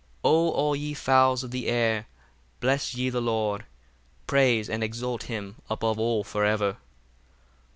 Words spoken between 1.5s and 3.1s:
the air, bless